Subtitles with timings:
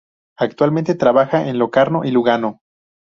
[0.39, 2.61] Actualmente trabaja en Locarno y Lugano.